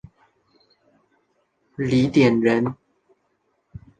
[1.75, 2.75] 李绚人。